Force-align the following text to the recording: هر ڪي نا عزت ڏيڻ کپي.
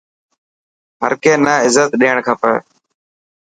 هر 1.01 1.11
ڪي 1.23 1.33
نا 1.45 1.53
عزت 1.65 1.89
ڏيڻ 1.99 2.17
کپي. 2.25 2.53